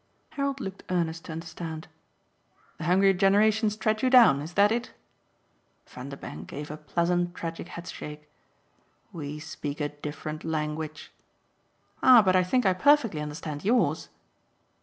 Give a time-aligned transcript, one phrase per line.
[0.29, 1.87] Harold looked earnest to understand.
[2.79, 4.95] "The hungry generations tread you down is that it?"
[5.85, 8.27] Vanderbank gave a pleasant tragic headshake.
[9.13, 11.11] "We speak a different language."
[12.01, 14.09] "Ah but I think I perfectly understand yours!"